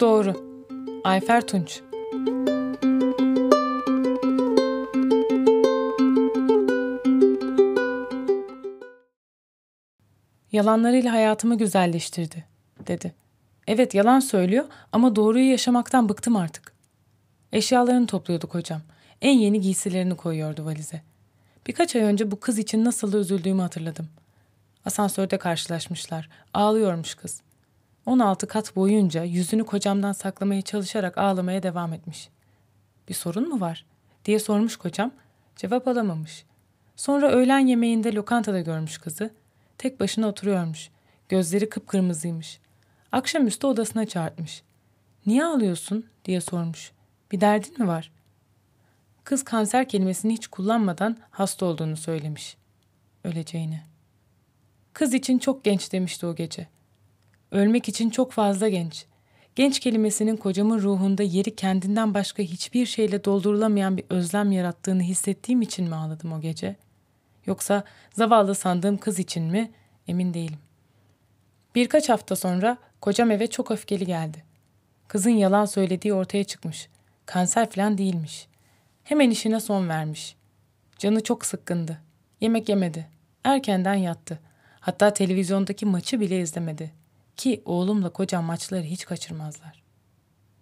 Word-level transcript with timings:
Doğru. 0.00 0.34
Ayfer 1.04 1.46
Tunç. 1.46 1.80
Yalanlarıyla 10.52 11.12
hayatımı 11.12 11.58
güzelleştirdi, 11.58 12.44
dedi. 12.86 13.14
Evet 13.66 13.94
yalan 13.94 14.20
söylüyor 14.20 14.64
ama 14.92 15.16
doğruyu 15.16 15.50
yaşamaktan 15.50 16.08
bıktım 16.08 16.36
artık. 16.36 16.72
Eşyalarını 17.52 18.06
topluyorduk 18.06 18.54
hocam. 18.54 18.80
En 19.22 19.38
yeni 19.38 19.60
giysilerini 19.60 20.16
koyuyordu 20.16 20.64
valize. 20.64 21.02
Birkaç 21.66 21.96
ay 21.96 22.02
önce 22.02 22.30
bu 22.30 22.40
kız 22.40 22.58
için 22.58 22.84
nasıl 22.84 23.20
üzüldüğümü 23.20 23.62
hatırladım. 23.62 24.08
Asansörde 24.84 25.38
karşılaşmışlar. 25.38 26.28
Ağlıyormuş 26.54 27.14
kız. 27.14 27.45
16 28.06 28.46
kat 28.46 28.76
boyunca 28.76 29.24
yüzünü 29.24 29.64
kocamdan 29.64 30.12
saklamaya 30.12 30.62
çalışarak 30.62 31.18
ağlamaya 31.18 31.62
devam 31.62 31.92
etmiş. 31.92 32.28
Bir 33.08 33.14
sorun 33.14 33.48
mu 33.48 33.60
var? 33.60 33.86
diye 34.24 34.38
sormuş 34.38 34.76
kocam. 34.76 35.10
Cevap 35.56 35.88
alamamış. 35.88 36.44
Sonra 36.96 37.30
öğlen 37.30 37.66
yemeğinde 37.66 38.14
lokantada 38.14 38.60
görmüş 38.60 38.98
kızı. 38.98 39.30
Tek 39.78 40.00
başına 40.00 40.28
oturuyormuş. 40.28 40.90
Gözleri 41.28 41.68
kıpkırmızıymış. 41.68 42.60
Akşamüstü 43.12 43.66
odasına 43.66 44.06
çağırtmış. 44.06 44.62
Niye 45.26 45.44
ağlıyorsun 45.44 46.06
diye 46.24 46.40
sormuş. 46.40 46.92
Bir 47.32 47.40
derdin 47.40 47.82
mi 47.82 47.88
var? 47.88 48.12
Kız 49.24 49.44
kanser 49.44 49.88
kelimesini 49.88 50.32
hiç 50.32 50.46
kullanmadan 50.46 51.16
hasta 51.30 51.66
olduğunu 51.66 51.96
söylemiş. 51.96 52.56
Öleceğini. 53.24 53.82
Kız 54.92 55.14
için 55.14 55.38
çok 55.38 55.64
genç 55.64 55.92
demişti 55.92 56.26
o 56.26 56.34
gece. 56.34 56.68
Ölmek 57.50 57.88
için 57.88 58.10
çok 58.10 58.32
fazla 58.32 58.68
genç. 58.68 59.06
Genç 59.54 59.80
kelimesinin 59.80 60.36
kocamın 60.36 60.80
ruhunda 60.80 61.22
yeri 61.22 61.56
kendinden 61.56 62.14
başka 62.14 62.42
hiçbir 62.42 62.86
şeyle 62.86 63.24
doldurulamayan 63.24 63.96
bir 63.96 64.04
özlem 64.10 64.52
yarattığını 64.52 65.02
hissettiğim 65.02 65.62
için 65.62 65.88
mi 65.88 65.94
ağladım 65.94 66.32
o 66.32 66.40
gece? 66.40 66.76
Yoksa 67.46 67.84
zavallı 68.12 68.54
sandığım 68.54 68.96
kız 68.96 69.18
için 69.18 69.44
mi? 69.44 69.70
Emin 70.08 70.34
değilim. 70.34 70.58
Birkaç 71.74 72.08
hafta 72.08 72.36
sonra 72.36 72.78
kocam 73.00 73.30
eve 73.30 73.46
çok 73.46 73.70
öfkeli 73.70 74.06
geldi. 74.06 74.44
Kızın 75.08 75.30
yalan 75.30 75.64
söylediği 75.64 76.14
ortaya 76.14 76.44
çıkmış. 76.44 76.88
Kanser 77.26 77.70
falan 77.70 77.98
değilmiş. 77.98 78.46
Hemen 79.04 79.30
işine 79.30 79.60
son 79.60 79.88
vermiş. 79.88 80.36
Canı 80.98 81.22
çok 81.22 81.46
sıkkındı. 81.46 81.98
Yemek 82.40 82.68
yemedi. 82.68 83.08
Erkenden 83.44 83.94
yattı. 83.94 84.38
Hatta 84.80 85.12
televizyondaki 85.12 85.86
maçı 85.86 86.20
bile 86.20 86.40
izlemedi. 86.40 86.92
Ki 87.36 87.62
oğlumla 87.64 88.08
kocam 88.10 88.44
maçları 88.44 88.82
hiç 88.82 89.04
kaçırmazlar. 89.04 89.82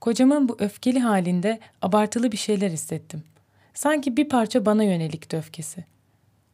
Kocamın 0.00 0.48
bu 0.48 0.56
öfkeli 0.58 1.00
halinde 1.00 1.60
abartılı 1.82 2.32
bir 2.32 2.36
şeyler 2.36 2.70
hissettim. 2.70 3.22
Sanki 3.74 4.16
bir 4.16 4.28
parça 4.28 4.66
bana 4.66 4.82
yönelikti 4.82 5.36
öfkesi. 5.36 5.84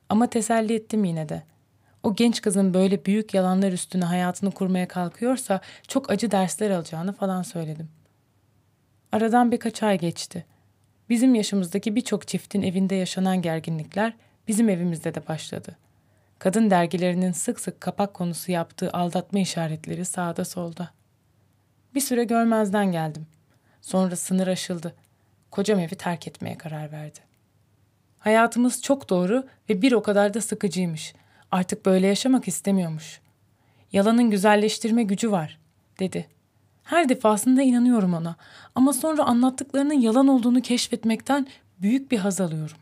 Ama 0.08 0.26
teselli 0.26 0.74
ettim 0.74 1.04
yine 1.04 1.28
de. 1.28 1.42
O 2.02 2.14
genç 2.14 2.42
kızın 2.42 2.74
böyle 2.74 3.04
büyük 3.04 3.34
yalanlar 3.34 3.72
üstüne 3.72 4.04
hayatını 4.04 4.50
kurmaya 4.50 4.88
kalkıyorsa 4.88 5.60
çok 5.88 6.10
acı 6.10 6.30
dersler 6.30 6.70
alacağını 6.70 7.12
falan 7.12 7.42
söyledim. 7.42 7.88
Aradan 9.12 9.52
birkaç 9.52 9.82
ay 9.82 9.98
geçti. 9.98 10.44
Bizim 11.08 11.34
yaşımızdaki 11.34 11.96
birçok 11.96 12.28
çiftin 12.28 12.62
evinde 12.62 12.94
yaşanan 12.94 13.42
gerginlikler 13.42 14.12
bizim 14.48 14.68
evimizde 14.68 15.14
de 15.14 15.28
başladı. 15.28 15.76
Kadın 16.40 16.70
dergilerinin 16.70 17.32
sık 17.32 17.60
sık 17.60 17.80
kapak 17.80 18.14
konusu 18.14 18.52
yaptığı 18.52 18.90
aldatma 18.92 19.38
işaretleri 19.38 20.04
sağda 20.04 20.44
solda. 20.44 20.90
Bir 21.94 22.00
süre 22.00 22.24
görmezden 22.24 22.92
geldim. 22.92 23.26
Sonra 23.80 24.16
sınır 24.16 24.46
aşıldı. 24.46 24.94
Kocam 25.50 25.78
evi 25.78 25.94
terk 25.94 26.28
etmeye 26.28 26.58
karar 26.58 26.92
verdi. 26.92 27.18
Hayatımız 28.18 28.82
çok 28.82 29.08
doğru 29.08 29.46
ve 29.68 29.82
bir 29.82 29.92
o 29.92 30.02
kadar 30.02 30.34
da 30.34 30.40
sıkıcıymış. 30.40 31.14
Artık 31.50 31.86
böyle 31.86 32.06
yaşamak 32.06 32.48
istemiyormuş. 32.48 33.20
Yalanın 33.92 34.30
güzelleştirme 34.30 35.02
gücü 35.02 35.30
var, 35.30 35.58
dedi. 35.98 36.28
Her 36.82 37.08
defasında 37.08 37.62
inanıyorum 37.62 38.14
ona 38.14 38.36
ama 38.74 38.92
sonra 38.92 39.22
anlattıklarının 39.22 40.00
yalan 40.00 40.28
olduğunu 40.28 40.62
keşfetmekten 40.62 41.46
büyük 41.78 42.10
bir 42.10 42.18
haz 42.18 42.40
alıyorum. 42.40 42.76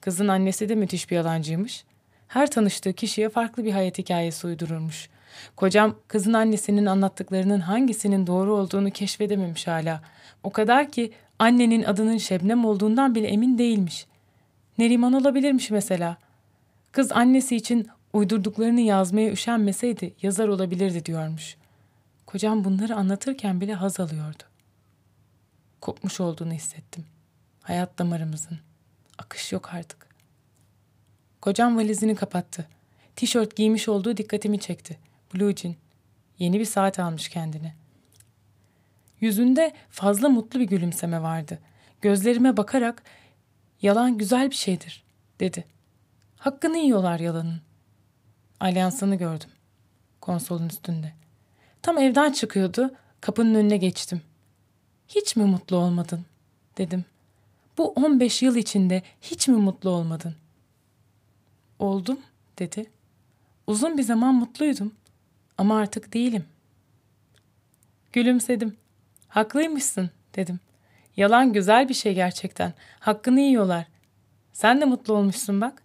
Kızın 0.00 0.28
annesi 0.28 0.68
de 0.68 0.74
müthiş 0.74 1.10
bir 1.10 1.16
yalancıymış. 1.16 1.84
Her 2.28 2.50
tanıştığı 2.50 2.92
kişiye 2.92 3.28
farklı 3.28 3.64
bir 3.64 3.72
hayat 3.72 3.98
hikayesi 3.98 4.46
uydururmuş. 4.46 5.08
Kocam 5.56 5.94
kızın 6.08 6.32
annesinin 6.32 6.86
anlattıklarının 6.86 7.60
hangisinin 7.60 8.26
doğru 8.26 8.54
olduğunu 8.54 8.90
keşfedememiş 8.90 9.66
hala. 9.66 10.02
O 10.42 10.50
kadar 10.50 10.90
ki 10.90 11.12
annenin 11.38 11.82
adının 11.82 12.18
Şebnem 12.18 12.64
olduğundan 12.64 13.14
bile 13.14 13.26
emin 13.28 13.58
değilmiş. 13.58 14.06
Neriman 14.78 15.12
olabilirmiş 15.12 15.70
mesela. 15.70 16.16
Kız 16.92 17.12
annesi 17.12 17.56
için 17.56 17.88
uydurduklarını 18.12 18.80
yazmaya 18.80 19.30
üşenmeseydi 19.30 20.14
yazar 20.22 20.48
olabilirdi 20.48 21.04
diyormuş. 21.04 21.56
Kocam 22.26 22.64
bunları 22.64 22.96
anlatırken 22.96 23.60
bile 23.60 23.74
haz 23.74 24.00
alıyordu. 24.00 24.42
Kopmuş 25.80 26.20
olduğunu 26.20 26.52
hissettim. 26.52 27.04
Hayat 27.62 27.98
damarımızın. 27.98 28.58
Akış 29.18 29.52
yok 29.52 29.74
artık. 29.74 30.07
Kocam 31.40 31.76
valizini 31.76 32.14
kapattı. 32.14 32.68
Tişört 33.16 33.56
giymiş 33.56 33.88
olduğu 33.88 34.16
dikkatimi 34.16 34.60
çekti. 34.60 34.98
Blue 35.34 35.56
jean. 35.56 35.74
Yeni 36.38 36.60
bir 36.60 36.64
saat 36.64 36.98
almış 36.98 37.28
kendine. 37.28 37.74
Yüzünde 39.20 39.72
fazla 39.90 40.28
mutlu 40.28 40.60
bir 40.60 40.64
gülümseme 40.64 41.22
vardı. 41.22 41.58
Gözlerime 42.00 42.56
bakarak 42.56 43.02
yalan 43.82 44.18
güzel 44.18 44.50
bir 44.50 44.56
şeydir 44.56 45.04
dedi. 45.40 45.64
Hakkını 46.36 46.78
yiyorlar 46.78 47.20
yalanın. 47.20 47.60
Alyansını 48.60 49.14
gördüm. 49.14 49.50
Konsolun 50.20 50.68
üstünde. 50.68 51.12
Tam 51.82 51.98
evden 51.98 52.32
çıkıyordu. 52.32 52.94
Kapının 53.20 53.54
önüne 53.54 53.76
geçtim. 53.76 54.22
Hiç 55.08 55.36
mi 55.36 55.44
mutlu 55.44 55.76
olmadın? 55.76 56.24
dedim. 56.78 57.04
Bu 57.78 57.88
15 57.88 58.42
yıl 58.42 58.56
içinde 58.56 59.02
hiç 59.20 59.48
mi 59.48 59.56
mutlu 59.56 59.90
olmadın? 59.90 60.34
Oldum 61.78 62.20
dedi. 62.58 62.90
Uzun 63.66 63.98
bir 63.98 64.02
zaman 64.02 64.34
mutluydum 64.34 64.94
ama 65.58 65.78
artık 65.78 66.14
değilim. 66.14 66.44
Gülümsedim. 68.12 68.76
Haklıymışsın 69.28 70.10
dedim. 70.36 70.60
Yalan 71.16 71.52
güzel 71.52 71.88
bir 71.88 71.94
şey 71.94 72.14
gerçekten. 72.14 72.74
Hakkını 73.00 73.40
yiyorlar. 73.40 73.86
Sen 74.52 74.80
de 74.80 74.84
mutlu 74.84 75.14
olmuşsun 75.14 75.60
bak. 75.60 75.82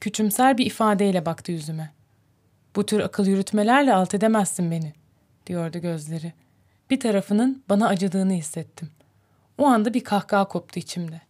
Küçümser 0.00 0.58
bir 0.58 0.66
ifadeyle 0.66 1.26
baktı 1.26 1.52
yüzüme. 1.52 1.92
Bu 2.76 2.86
tür 2.86 3.00
akıl 3.00 3.26
yürütmelerle 3.26 3.94
alt 3.94 4.14
edemezsin 4.14 4.70
beni, 4.70 4.92
diyordu 5.46 5.78
gözleri. 5.78 6.32
Bir 6.90 7.00
tarafının 7.00 7.62
bana 7.68 7.88
acıdığını 7.88 8.32
hissettim. 8.32 8.90
O 9.58 9.64
anda 9.64 9.94
bir 9.94 10.04
kahkaha 10.04 10.48
koptu 10.48 10.80
içimde. 10.80 11.20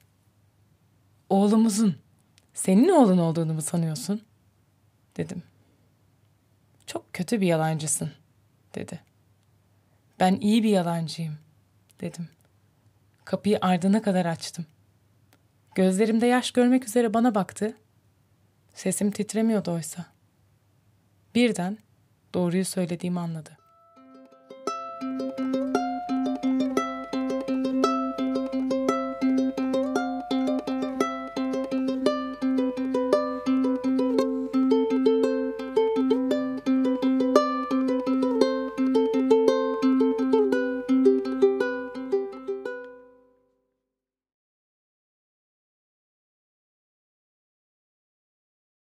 Oğlumuzun, 1.29 1.97
senin 2.55 2.89
oğlun 2.89 3.19
olduğunu 3.19 3.55
mu 3.55 3.63
sanıyorsun? 3.63 4.23
Dedim. 5.17 5.43
Çok 6.87 7.13
kötü 7.13 7.41
bir 7.41 7.47
yalancısın, 7.47 8.13
dedi. 8.75 9.01
Ben 10.21 10.35
iyi 10.35 10.63
bir 10.63 10.69
yalancıyım, 10.69 11.39
dedim. 12.01 12.29
Kapıyı 13.25 13.59
ardına 13.61 14.03
kadar 14.03 14.27
açtım. 14.27 14.67
Gözlerimde 15.75 16.27
yaş 16.27 16.51
görmek 16.51 16.85
üzere 16.85 17.15
bana 17.15 17.35
baktı. 17.35 17.77
Sesim 18.75 19.11
titremiyordu 19.11 19.73
oysa. 19.73 20.07
Birden 21.35 21.79
doğruyu 22.35 22.65
söylediğimi 22.65 23.21
anladı. 23.21 23.60